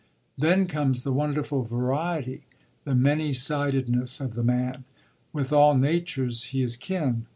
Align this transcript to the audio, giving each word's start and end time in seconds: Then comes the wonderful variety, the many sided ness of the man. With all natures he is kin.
Then 0.35 0.65
comes 0.65 1.03
the 1.03 1.13
wonderful 1.13 1.61
variety, 1.61 2.41
the 2.85 2.95
many 2.95 3.35
sided 3.35 3.87
ness 3.87 4.19
of 4.19 4.33
the 4.33 4.41
man. 4.41 4.83
With 5.31 5.53
all 5.53 5.77
natures 5.77 6.45
he 6.45 6.63
is 6.63 6.75
kin. 6.75 7.27